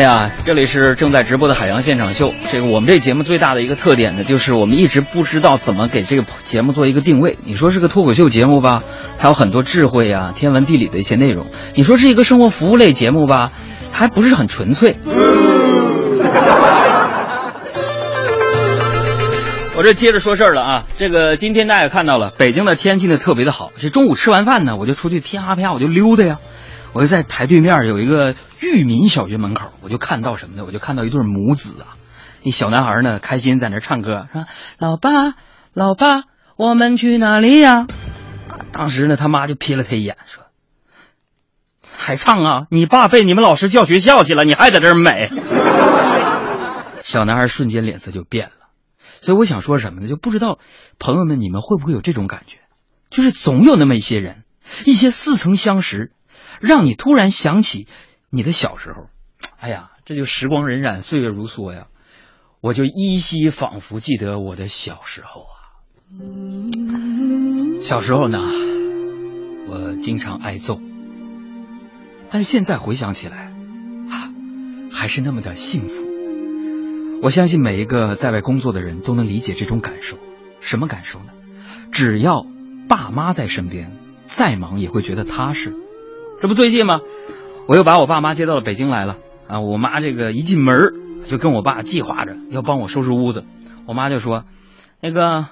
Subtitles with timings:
[0.00, 2.32] 哎呀，这里是正在直播的海洋现场秀。
[2.50, 7.36] 这个我们这节目最大的一个特点呢，就是我们一直不知道怎么给这个节目做一个定位。
[7.44, 8.82] 你说是个脱口秀节目吧，
[9.18, 13.52] 还有很多智慧啊、天文地理的一些内容；你说是一个生活服务类节目吧，
[13.92, 14.96] 还不是很纯粹。
[19.76, 23.70] 我这接着说事儿了啊，这个今天大家也看到了，北京的天气呢特别的好。
[23.78, 26.38] 这中午吃完饭呢，我就出去啪啪我就溜达呀，
[26.92, 30.64] 我就在台对面有一个裕民小学门口，我就看到什么呢？
[30.64, 31.94] 我就看到一对母子啊，
[32.42, 34.46] 那小男孩呢开心在那唱歌，说
[34.78, 35.34] ：“老爸，
[35.72, 36.24] 老爸，
[36.56, 37.86] 我们去哪里呀？”
[38.72, 40.44] 当时呢，他妈就瞥了他一眼，说
[41.96, 42.66] ：“还唱啊？
[42.70, 45.30] 你爸被你们老师叫学校去了，你还在这儿美？”
[47.02, 48.52] 小男孩瞬间脸色就变了。
[49.20, 50.08] 所以我想说什么呢？
[50.08, 50.58] 就不知道
[50.98, 52.58] 朋友们你们会不会有这种感觉，
[53.10, 54.44] 就是总有那么一些人，
[54.84, 56.12] 一些似曾相识，
[56.60, 57.86] 让你突然想起
[58.30, 59.08] 你的小时候。
[59.58, 61.86] 哎呀，这就时光荏苒，岁月如梭呀，
[62.60, 65.54] 我就依稀仿佛记得我的小时候啊。
[67.80, 68.38] 小时候呢，
[69.68, 70.78] 我经常挨揍，
[72.30, 73.52] 但是现在回想起来，
[74.10, 74.32] 啊，
[74.92, 76.06] 还是那么的幸福。
[77.22, 80.18] 我相信每一个在外工作的人都能理解这种感受，
[80.60, 81.32] 什么感受呢？
[81.92, 82.46] 只要
[82.88, 83.92] 爸妈在身边，
[84.26, 85.74] 再忙也会觉得踏实。
[86.40, 87.00] 这不最近吗？
[87.68, 89.60] 我又把我爸妈接到了北京来了啊！
[89.60, 93.44] 我妈这个一进门就跟我爸计划着要帮我收拾屋子，
[93.86, 94.44] 我妈就说
[95.02, 95.48] ：“那个，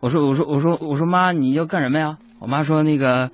[0.00, 3.32] 我说我说我说我说妈，你要干什么呀？”我妈说：“那个，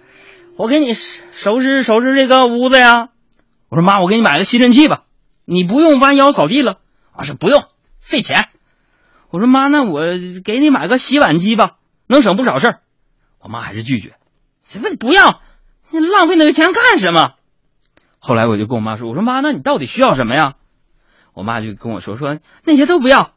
[0.57, 3.11] 我给你收拾收拾这个屋子呀。”
[3.71, 5.05] 我说：“妈，我给你买个吸尘器吧，
[5.45, 6.79] 你不用弯腰扫地了。”
[7.17, 7.63] 我说不用，
[8.01, 8.47] 费钱。
[9.31, 10.01] 我说妈，那我
[10.45, 11.77] 给你买个洗碗机吧，
[12.09, 12.81] 能省不少事儿。
[13.39, 14.15] 我妈还是拒绝，
[14.65, 15.41] 什么不要，
[15.91, 17.33] 你浪费那个钱干什么？
[18.19, 20.55] 后来我就跟我妈说，我说妈，那你到底需要什么呀？
[21.35, 23.31] 我妈就跟我说说那些都不要，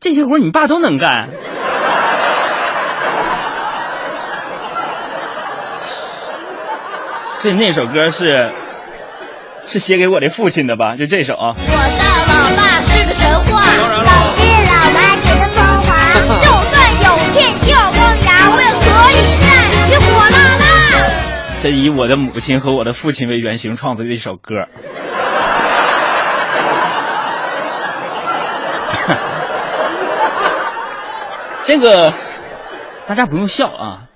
[0.00, 1.28] 这些活你爸都能干。
[7.42, 8.52] 所以那首歌是
[9.66, 10.96] 是写给我的父亲的吧？
[10.96, 11.54] 就这首啊。
[11.54, 13.60] 老爸是个神话，
[21.62, 24.66] 这以我的母亲和我的父亲为原型创作的一首歌。
[31.64, 32.12] 这个
[33.06, 34.08] 大家不用笑啊。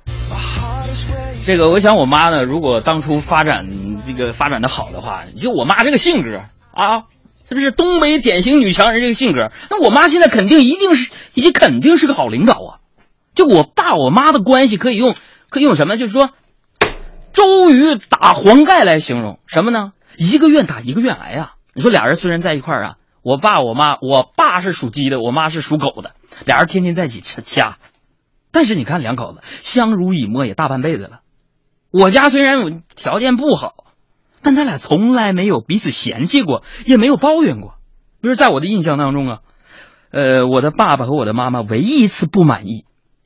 [1.46, 3.68] 这个我想我妈呢，如果当初发展
[4.04, 6.40] 这个发展的好的话，就我妈这个性格
[6.72, 7.04] 啊。
[7.48, 9.52] 是不是东北典型女强人这个性格？
[9.70, 12.82] 那我妈现在肯定一定是，也肯定是个好领导啊！
[13.36, 15.14] 就我爸我妈的关系可以用，
[15.48, 15.96] 可以用什么？
[15.96, 16.30] 就是说，
[17.36, 19.92] 周瑜打黄盖来形容什么呢？
[20.16, 21.54] 一个愿打一个愿挨啊！
[21.74, 26.14] 你说俩人虽然在一块儿啊，我爸我妈，我爸是属鸡的，我妈是属狗的，
[26.46, 27.76] 俩人天天在一起掐掐，
[28.50, 31.20] 但是你看两口子相濡以沫也大半辈子了。
[31.90, 33.84] 我家虽然条件不好。
[34.42, 37.74] 但他俩从来没有彼此嫌弃过，也没有抱怨过。
[38.22, 39.38] 比如在我的印象当中啊，
[40.12, 42.84] 呃，我的爸爸和我的妈妈唯一一次不满意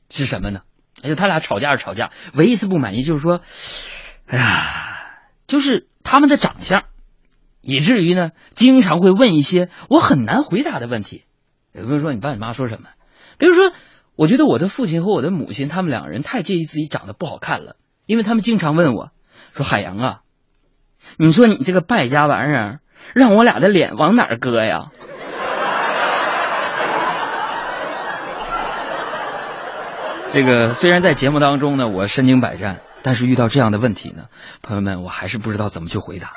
[0.09, 0.61] 是什么呢？
[1.03, 3.41] 而且他俩吵架是吵架，唯一一次不满意就是说，
[4.27, 5.09] 哎呀，
[5.47, 6.83] 就是他们的长相，
[7.61, 11.25] 以至于呢，经常会问一些我很难回答的问题。
[11.73, 12.89] 比如说，你爸你妈说什么？
[13.37, 13.71] 比如说，
[14.15, 19.11] 我觉得我的父亲和我的母亲他们两个人太介意自己长得不好看了，因为他们经常问我
[19.53, 20.19] 说：“海洋啊。”
[21.17, 22.79] 你说你这个败家玩意儿，
[23.15, 24.91] 让我俩的脸往哪儿搁呀？
[30.33, 34.27] 这个虽然在节目当中呢，我身经百战，但是遇到这样的问题呢，
[34.61, 36.31] 朋友们，我还是不知道怎么去回答。